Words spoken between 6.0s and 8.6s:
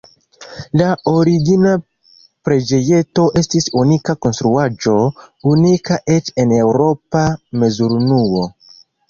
eĉ en eŭropa mezurunuo.